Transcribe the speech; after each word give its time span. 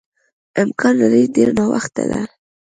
امکان 0.61 0.93
لري 1.01 1.21
ډېر 1.35 1.49
ناوخته 1.57 2.03
ده. 2.11 2.21